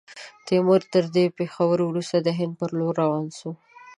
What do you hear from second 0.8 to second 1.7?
تر دې پیښو